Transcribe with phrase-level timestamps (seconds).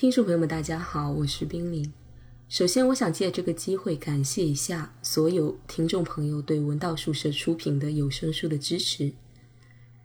[0.00, 1.92] 听众朋友们，大家好，我是冰凌。
[2.48, 9.12] 首先，我想借这个机会感谢一下所有听众朋友对文道书社出品的有声书的支持。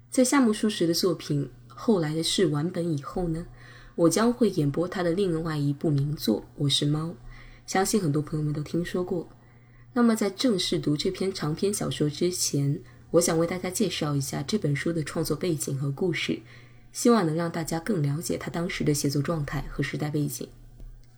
[0.09, 3.45] 在夏目漱石的作品《后来的事》完本以后呢，
[3.93, 7.09] 我将会演播他的另外一部名作《我是猫》，
[7.67, 9.29] 相信很多朋友们都听说过。
[9.93, 12.81] 那么，在正式读这篇长篇小说之前，
[13.11, 16.39] 我想为大家介绍一下这本书的创作背景和故事。
[16.93, 20.47] 希望能让大家更了解他当时的写作状态和时代背景。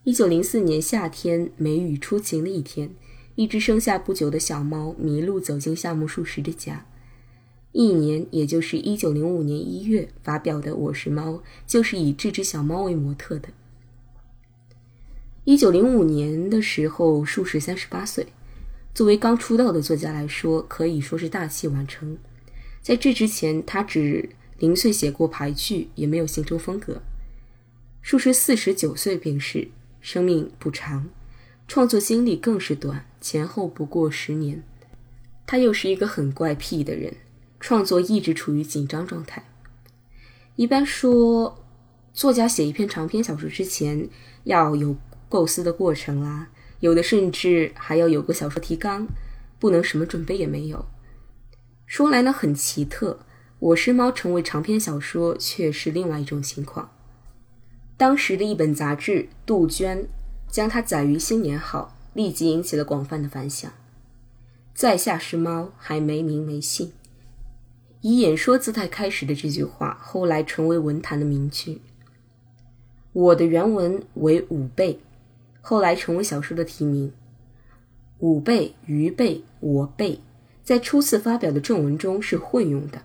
[0.05, 2.91] 一九零四年夏天，梅雨初晴的一天，
[3.35, 6.85] 一只生下不久的小猫迷路走进夏目漱石的家。
[7.73, 11.31] 一年，也就是一九零五年一月发表的《我是猫》，
[11.67, 13.49] 就是以这只小猫为模特的。
[15.44, 18.27] 一九零五年的时候，漱石三十八岁，
[18.94, 22.17] 作为刚出道的作家来说，可以说是大器晚成。
[22.81, 24.30] 在这之前，他只。
[24.58, 27.02] 零碎写过排剧，也没有形成风格。
[28.02, 29.70] 术士四十九岁病逝，
[30.00, 31.09] 生命不长，
[31.68, 34.64] 创作经历更是短，前后不过十年。
[35.47, 37.16] 他又是一个很怪癖的人，
[37.59, 39.44] 创作一直处于紧张状态。
[40.56, 41.66] 一般说，
[42.14, 44.08] 作家写一篇长篇小说之前
[44.45, 44.95] 要有
[45.28, 46.47] 构思的过程啦，
[46.80, 49.08] 有的甚至还要有个小说提纲，
[49.59, 50.86] 不能什么准备也没有。
[51.86, 53.19] 说来呢，很奇特。
[53.59, 56.92] 我是猫成为长篇小说却是另外一种情况。
[57.95, 60.03] 当时的一本杂志《杜鹃》
[60.50, 63.72] 将它载于新年号，立即引起了广泛的反响。
[64.73, 66.92] 在下是猫，还没名没姓。
[68.02, 71.81] 以演说姿态开始的这句话，后来成为文坛的名句。
[73.14, 75.00] 我的原文为五倍，
[75.62, 77.14] 后来成为小说的题名。
[78.19, 80.19] 五倍、鱼倍、我倍，
[80.62, 83.03] 在初次发表的正文中是混用的。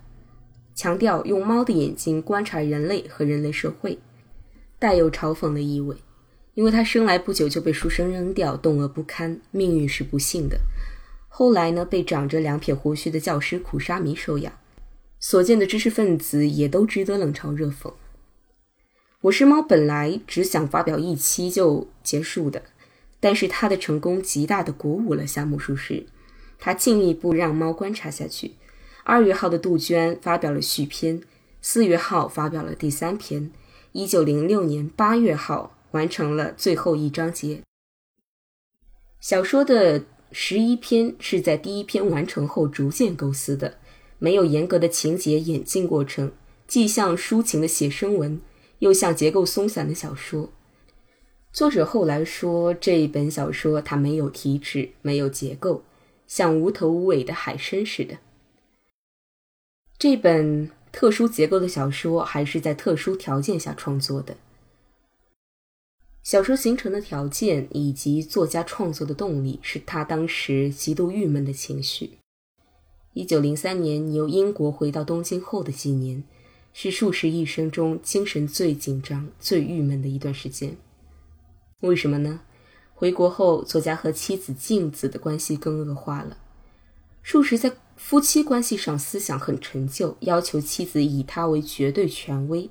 [0.81, 3.99] 强调用猫的眼睛观察人类和人类社会，
[4.79, 5.95] 带有嘲讽的意味。
[6.55, 10.59] 因为他生来不久就被书生扔掉，冻饿不堪，命运是不幸的。
[11.29, 14.51] 后来呢，被长着两撇胡须的教师苦沙弥收养，
[15.19, 17.93] 所见的知识分子也都值得冷嘲热讽。
[19.21, 22.63] 我是猫本来只想发表一期就结束的，
[23.19, 26.07] 但是他的成功极大的鼓舞了夏目漱石，
[26.57, 28.53] 他进一步让猫观察下去。
[29.03, 31.21] 二月号的杜鹃发表了续篇，
[31.61, 33.51] 四月号发表了第三篇，
[33.93, 37.61] 一九零六年八月号完成了最后一章节。
[39.19, 43.77] 小说的十一篇是在第一篇完成后逐渐构思的，
[44.19, 46.31] 没有严格的情节演进过程，
[46.67, 48.39] 既像抒情的写生文，
[48.79, 50.51] 又像结构松散的小说。
[51.51, 55.83] 作者后来说，这一本小说它没有题旨，没有结构，
[56.27, 58.17] 像无头无尾的海参似的。
[60.01, 64.35] 这本特殊结构的小说还是在特殊条件下创作的。
[66.23, 72.17] 小说形成的条件以及作家创作的动力，是他当时极度郁闷的情绪。
[73.13, 76.23] 一九零三年由英国回到东京后的几年，
[76.73, 80.75] 是数十一生中精神最紧张、最郁闷的一段时间。
[81.81, 82.41] 为什么呢？
[82.95, 86.37] 回国后，作家和妻子静子的关系更恶化了。
[87.21, 87.73] 数十在。
[88.03, 92.67] 夫妻关系上思想很陈旧，要求妻子以他为绝对权威，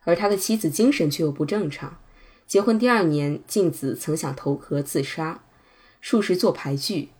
[0.00, 1.98] 而他的妻子精神却又不正常。
[2.48, 5.44] 结婚第二年，静子曾想投河自杀，
[6.00, 7.10] 数十做牌具，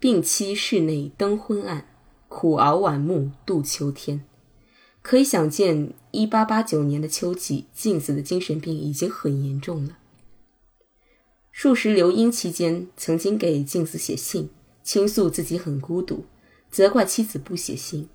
[0.00, 1.86] 病妻室内灯昏暗，
[2.28, 4.24] 苦熬晚暮度秋天。
[5.00, 9.98] 可以想见，一八八九年的秋季，静子的精神病已经很严重了。
[11.52, 14.50] 数十留英期间，曾经给静子写信，
[14.84, 16.26] 倾诉自己很孤独。
[16.70, 18.08] 责怪妻子不写信。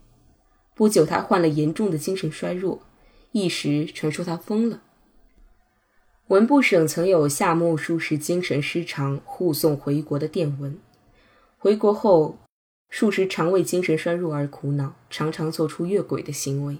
[0.75, 2.81] 不久，他患了严重的精神衰弱，
[3.31, 4.81] 一时传说他疯了。
[6.28, 10.78] 文部省曾有夏目漱石精神失常护送回国的电文。
[11.57, 12.38] 回国后，
[12.91, 16.78] 漱石常为精神衰弱而苦恼，常常做出越轨的行为。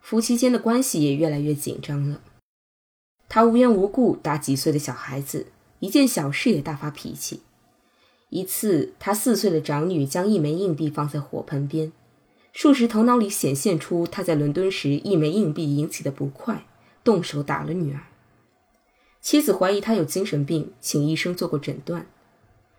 [0.00, 2.22] 夫妻间的关系也越来越紧张了。
[3.28, 5.46] 他无缘无故打几岁的小孩子，
[5.80, 7.42] 一件小事也大发脾气。
[8.34, 11.92] 一次，他四岁的长女将一枚硬币放在火盆边，
[12.50, 16.64] 数十头脑里显现出他在伦敦时一枚硬币引起的不快，
[17.04, 18.04] 动手打了女儿。
[19.20, 22.06] 妻子怀疑他有精神病，请医生做过诊断。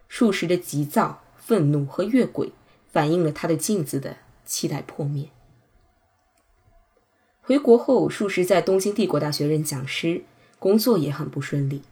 [0.08, 2.52] 数十的急躁、愤怒和越轨，
[2.92, 5.30] 反映了他对镜子的期待破灭。
[7.42, 10.24] 回国后，数十在东京帝国大学任讲师，
[10.58, 11.84] 工作也很不顺利。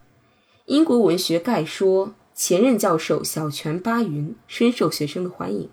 [0.64, 2.14] 英国文学概说。
[2.44, 5.70] 前任教授小泉八云深受学生的欢迎，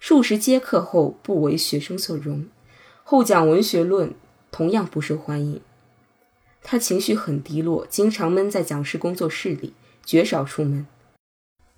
[0.00, 2.48] 数十节课后不为学生所容，
[3.04, 4.12] 后讲文学论
[4.50, 5.60] 同样不受欢迎。
[6.60, 10.84] 他情绪很低落，经常闷在讲师工作室里，绝少出门。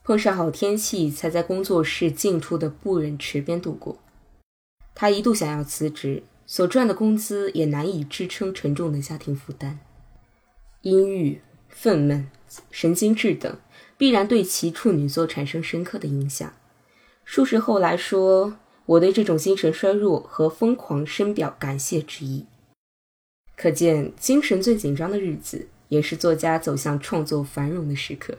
[0.03, 3.99] 碰上好天气，才在工作室近处的不忍池边度过。
[4.95, 9.81] 他一度想要辞职，所赚的工资也难以支撑沉重的家庭负担。
[10.81, 12.25] 阴郁、愤懑、
[12.71, 13.59] 神经质等，
[14.05, 16.53] 必然对其处女座产生深刻的影响。
[17.25, 22.45] 数十后来说，我对这种精神衰弱和疯狂深表感谢之意。
[23.57, 28.37] 可见，精神最紧张的日子，也是作家走向创作繁荣的时刻。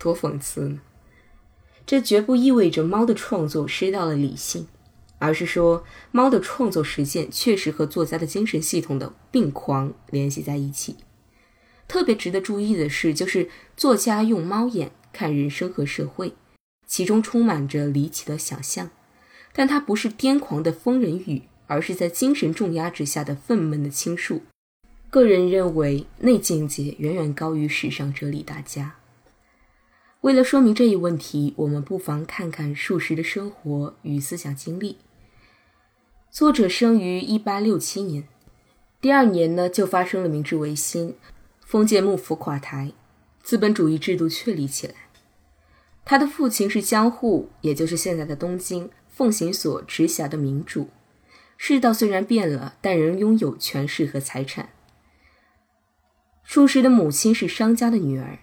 [0.00, 0.80] 多讽刺呢！
[1.86, 4.66] 这绝不意味着猫的创作失掉了理性，
[5.20, 10.96] 而是说猫的创作实践确实和作家的精神系统的病狂联系在一起。
[11.88, 16.34] 特别值得注意的是，就是作家用猫眼看人生和社会，
[16.86, 18.90] 其中充满着离奇的想象，
[19.54, 24.42] 但它不是癫狂的疯人语，而是在精神重压之下的愤懑的倾诉。
[25.10, 28.96] 个人认为，那境界远远高于史上哲理大家。
[30.20, 34.98] 为了说明这一问题，我们不妨看看术士的生活与思想经历。
[36.30, 38.28] 作者生于一八六七年，
[39.00, 41.14] 第二年呢就发生了明治维新，
[41.68, 42.92] 封建幕府垮台，
[43.42, 44.94] 资本主义制度确立起来。
[46.02, 50.88] 他的父亲是江户，也就是现在的东京奉行所直辖的民主。
[51.58, 54.70] 世道虽然变了，但仍拥有权势和财产。
[56.42, 58.38] 术士的母亲是商家的女儿。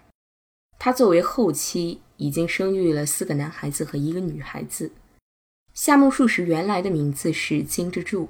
[0.77, 4.92] 她作为后妻，已经生育了四个男孩子和一个女孩子。
[5.74, 8.30] 夏目漱石原来的名字是金之助，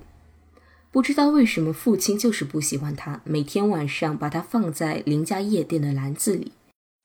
[0.95, 6.53] 不知道为什么父亲就是不喜欢他，每天晚上把他放在邻家夜店的篮子里。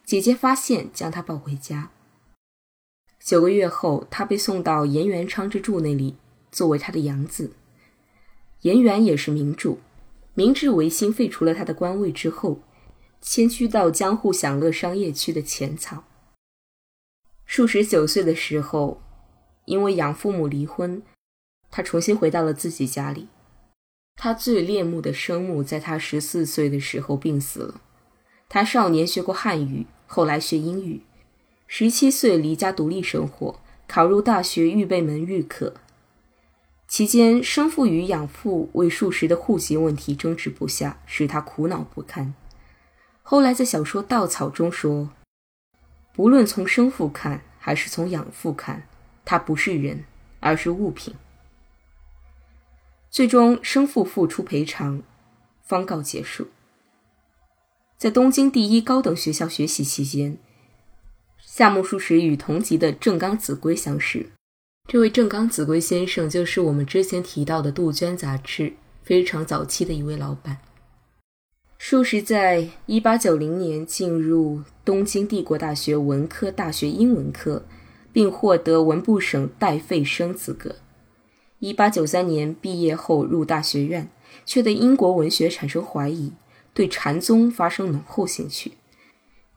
[0.04, 1.90] 姐姐发现，将他抱回家。
[3.18, 6.14] 九个月后，他被送到岩原昌之助那里，
[6.52, 7.50] 作为他的养子。
[8.60, 9.80] 岩原也是民主，
[10.34, 12.60] 明治维新废除了他的官位之后。
[13.20, 16.04] 迁居到江户享乐商业区的浅草。
[17.44, 19.02] 数十九岁的时候，
[19.64, 21.02] 因为养父母离婚，
[21.72, 23.26] 他重新回到了自己家里。
[24.22, 27.80] 他最恋慕的生母在他十四岁的时候病死了。
[28.50, 31.00] 他少年学过汉语，后来学英语。
[31.66, 33.58] 十七岁离家独立生活，
[33.88, 35.72] 考入大学预备门预科。
[36.86, 42.34] 期间，生父与养父为数十的户籍问题争执不下，使他苦恼不堪。
[43.22, 45.08] 后来在小说《稻草》中说，
[46.12, 48.86] 不论从生父看还是从养父看，
[49.24, 50.04] 他不是人，
[50.40, 51.14] 而是物品。
[53.10, 55.02] 最终，生父付出赔偿，
[55.64, 56.46] 方告结束。
[57.98, 60.38] 在东京第一高等学校学习期间，
[61.44, 64.30] 夏目漱石与同级的正冈子规相识。
[64.88, 70.58] 这位正冈子规先生就是我们之前提到的杜鹃杂志非常早期的一位老板。
[71.78, 77.64] 数十在一八九零年进入东京帝国大学文科大学英文科，
[78.12, 80.76] 并获得文部省代费生资格。
[81.60, 84.10] 一八九三年毕业后入大学院，
[84.46, 86.32] 却对英国文学产生怀疑，
[86.72, 88.72] 对禅宗发生浓厚兴趣。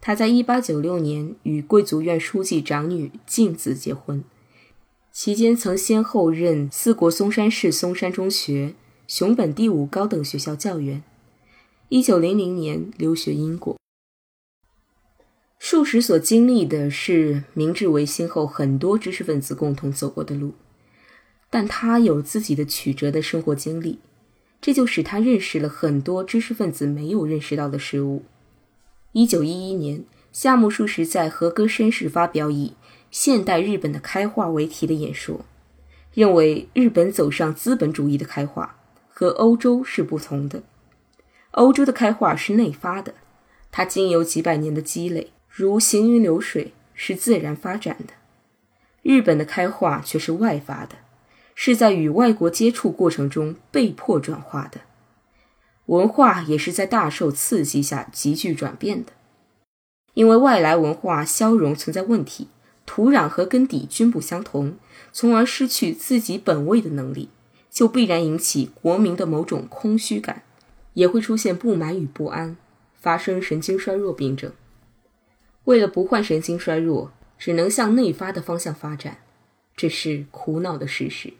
[0.01, 4.21] 他在一八九六年与贵族院书记长女静子结婚，
[5.13, 8.75] 期间曾先后任四国松山市松山中学、
[9.07, 11.01] 熊本第五高等学校教员。
[11.87, 13.77] 一九零零年留学英国。
[15.57, 20.51] 数十所经历的是明治维新后很多知识分子共同走过的路，
[21.53, 23.99] 但他有自己的曲折的生活经历，
[24.59, 28.23] 这就使他认识了很多知识分子没有认识到的事物。
[29.11, 32.73] 一九一一年，夏目漱石在和歌绅士发表以
[33.11, 35.45] “现代日本的开化”为题的演说，
[36.15, 40.63] 认为日本走上资本主义的开化和欧洲是不同的。
[41.51, 43.13] 欧洲的开化是内发的，
[43.71, 48.15] 它经由几百年的积累，如行云流水，是自然发展的；
[49.03, 50.95] 日本的开化却是外发的，
[51.55, 54.81] 是在与外国接触过程中被迫转化的。
[55.87, 59.11] 文化也是在大受刺激下急剧转变的，
[60.13, 62.47] 因为外来文化消融存在问题，
[62.85, 64.77] 土壤和根底均不相同，
[65.11, 67.29] 从而失去自己本位的能力，
[67.69, 70.43] 就必然引起国民的某种空虚感。
[70.93, 72.55] 也会出现不满与不安，
[72.93, 74.51] 发生神经衰弱病症。
[75.63, 79.17] 为了不患神经衰弱，只能向内发的方向发展，
[79.75, 81.33] 这是苦恼的事实。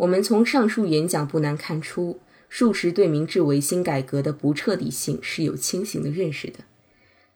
[0.00, 6.60] 我们从上述演讲不难看出，数十对明治维新改革的不彻底性是有清醒的认识的。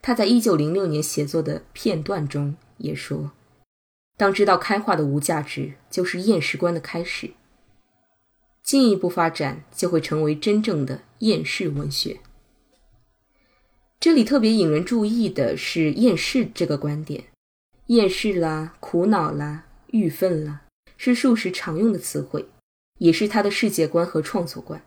[0.01, 3.33] 他在一九零六年写作的片段中也说
[4.17, 7.33] ：“当知道开化的无价值，就是厌世观的开始。”
[8.65, 12.21] 进一步发展就会成为真正的厌世文学。
[14.01, 17.25] 这里特别引人注意的是“厌世”这个观点，
[17.89, 20.63] 厌世啦、苦恼啦、郁愤啦，
[20.97, 22.47] 是数十常用的词汇，
[22.99, 24.83] 也是他的世界观和创作观。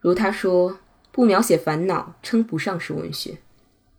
[0.00, 0.78] 如他说
[1.12, 3.38] ：“不描写烦恼，称不上是文学。”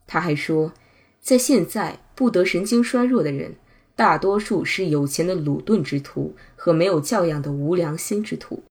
[0.06, 0.74] 他还说
[1.22, 3.56] ：“在现在，不得神经衰弱的人，
[3.96, 8.64] 大多数是有钱的鲁钝之徒和没有教养的无良心之徒。”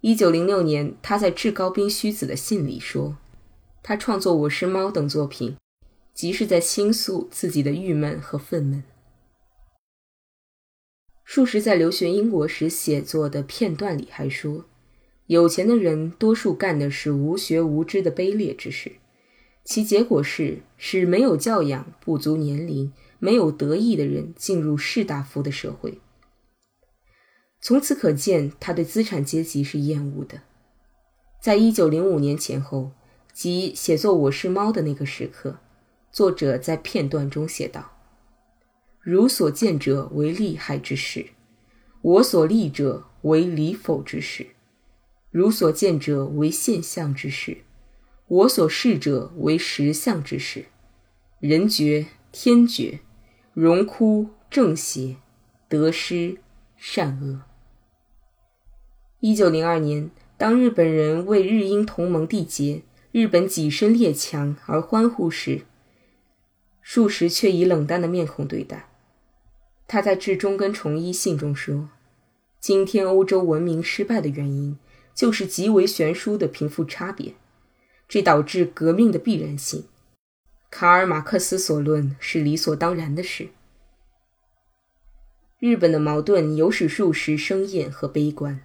[0.00, 3.16] 一九零六年，他在致高滨虚子的信里说。
[3.82, 5.56] 他创作《我是猫》等作品，
[6.14, 8.82] 即是在倾诉自己的郁闷和愤懑。
[11.24, 14.66] 数十在留学英国时写作的片段里还说，
[15.26, 18.92] 有钱的人多数干的是无学无知的卑劣之事，
[19.64, 25.98] 其结果是使没有教养、不足年龄、没有德意的人进入士大夫的社会。
[27.60, 30.42] 从此可见，他对资产阶级是厌恶的。
[31.42, 32.92] 在一九零五年前后。
[33.34, 35.58] 即写作《我是猫》的那个时刻，
[36.12, 37.90] 作者在片段中写道
[39.04, 41.26] ：“如所见者为利害之事，
[42.00, 44.46] 我所立者为理否之事；
[45.30, 47.58] 如所见者为现象之事，
[48.26, 50.64] 我所视者为实相之事。
[51.38, 53.00] 人觉天觉，
[53.52, 55.16] 荣枯正邪，
[55.68, 56.38] 得失
[56.78, 57.42] 善恶。”
[59.20, 62.82] 一九零二年，当日本人为日英同盟缔结。
[63.12, 65.66] 日本跻身列强而欢呼时，
[66.80, 68.88] 数十却以冷淡的面孔对待。
[69.86, 71.88] 他在致中根重一信中说
[72.58, 74.78] ：“今天欧洲文明失败的原因，
[75.14, 77.34] 就是极为悬殊的贫富差别，
[78.08, 79.84] 这导致革命的必然性。
[80.70, 83.48] 卡尔马克思所论是理所当然的事。
[85.58, 88.60] 日本的矛盾有使数十生厌和悲观。”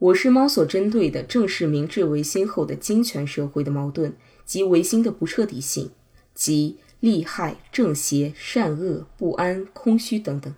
[0.00, 5.90] 我是猫所针对的，正是明治维新后的金权社会的矛盾及维新的不彻底性，
[6.32, 10.54] 即利害、正邪、善恶、不安、空虚等等。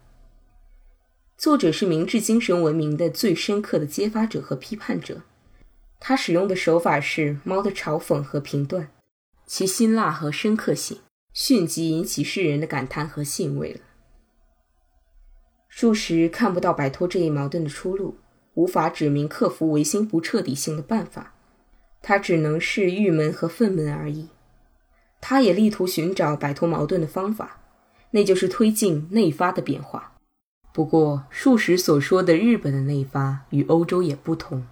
[1.36, 5.22] 作者是明治精神文明的最深刻的揭发者和批判者，
[5.98, 8.90] 他使用的手法是猫的嘲讽和评断，
[9.46, 10.98] 其辛辣和深刻性
[11.32, 13.80] 迅即引起世人的感叹和兴味了。
[15.68, 18.16] 数十看不到摆脱这一矛盾的出路。
[18.54, 21.34] 无法指明克服维新不彻底性的办法，
[22.02, 24.28] 他只能是郁闷和愤懑而已。
[25.20, 27.60] 他也力图寻找摆脱矛盾的方法，
[28.12, 30.16] 那就是推进内发的变化。
[30.72, 34.66] 不过，数十所说的日本的内发与欧洲也不同。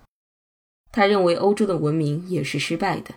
[0.90, 3.16] 他认为欧洲的文明也是失败的，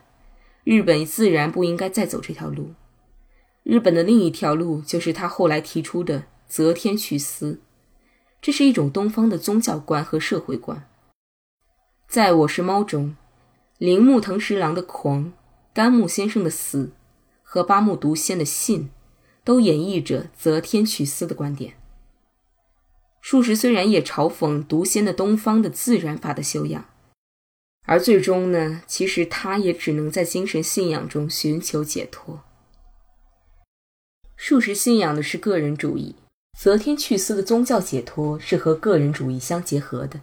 [0.63, 2.73] 日本自然不应该再走这条路。
[3.63, 7.61] 日本的另一条路就是他后来提出的择天去私。
[8.41, 10.89] 这是一种东方的宗教观和社会观。
[12.09, 13.15] 在我是猫中，
[13.77, 15.31] 铃木藤十郎的狂、
[15.73, 16.91] 甘木先生的死
[17.53, 18.91] 和八木独仙的信，
[19.43, 21.73] 都演绎着择天取私的观点。
[23.19, 26.85] 术士虽然也嘲讽独仙的东方的自然法的修养，
[27.85, 32.41] 而最终呢，其实他也只能在精神信仰中寻求解脱。
[34.37, 36.15] 术士信仰的是个人主义。
[36.57, 40.21] 择天去私的宗教解脱是和个人主义相结合的。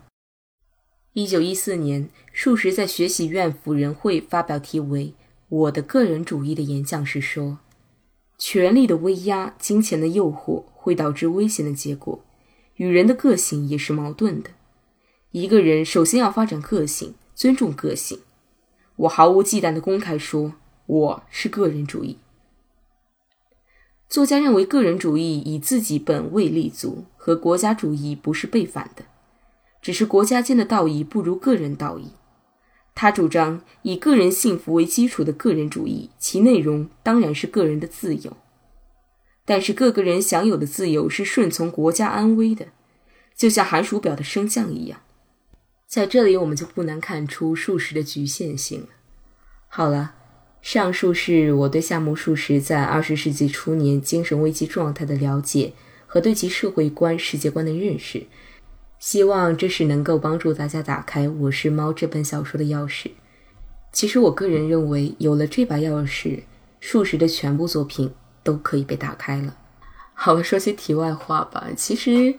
[1.12, 5.06] 一九一四年，术十在学习院辅仁会发表题为
[5.48, 7.60] 《我的个人主义》的演讲时说
[8.36, 12.22] ：“权力的威压、金钱的诱惑会导致危险的结果，
[12.76, 14.50] 与人的个性也是矛盾的。
[15.30, 18.20] 一个人首先要发展个性，尊重个性。
[18.96, 20.52] 我毫无忌惮地公开说，
[20.84, 22.18] 我是个人主义。”
[24.06, 29.04] 作家认为，个人主义以自己本位立足，和国家主义不是背反的，
[29.80, 32.12] 只是国家间的道义不如个人道义。
[33.00, 38.36] 他主张以个人幸福为基础的个人主义，其内容当然是个人的自由，
[39.44, 42.66] 但是各个人享有的自由是顺从国家安危的，
[43.36, 45.02] 就像寒暑表的升降一样。
[45.86, 48.88] 在这里，我们就不难看出数十的局限性了。
[49.68, 50.16] 好了。
[50.60, 55.72] 上述是我对夏目漱石在二十世纪初年精神危机状态的了解
[56.04, 58.26] 和对其社会观、世界观的认识，
[58.98, 63.10] 希望这是能够帮助大家打开《我是猫》这本小说的钥匙。
[63.92, 66.42] 其实我个人认为，有了这把钥匙，
[66.80, 68.12] 漱石的全部作品
[68.42, 69.56] 都可以被打开了。
[70.14, 71.68] 好了，说些题外话吧。
[71.76, 72.34] 其实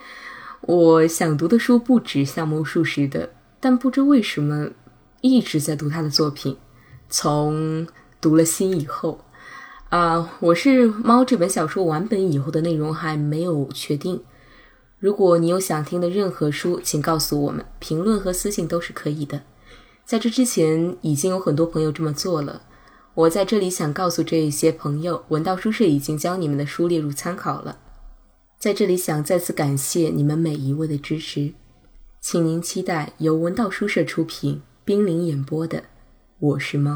[0.60, 4.68] 我想读的书不止夏目漱石的，但不知为什么
[5.22, 6.56] 一直在读他的作品，
[7.08, 7.86] 从。
[8.22, 9.24] 读了心以后，
[9.88, 14.20] 啊，我是猫这本小说完本以后的内容还没有确定。
[15.00, 19.40] 如果你有想听的任何书，请告诉我们，评论和私信都是可以的。
[20.04, 22.64] 在这之前，已经有很多朋友这么做了。
[23.14, 27.78] 我在这里想告诉这一些朋友，文道书社已经将你们的书列入参考了。
[28.58, 31.54] 在这里想再次感谢你们每一位的支持，
[32.20, 35.78] 请您期待由文道书社出品、冰凌演播的
[36.40, 36.92] 《我是猫》。